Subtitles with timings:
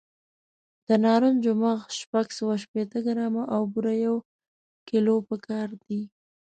[0.87, 4.15] د نارنجو مغز شپږ سوه شپېته ګرامه او بوره یو
[4.87, 6.01] کیلو پکار دي.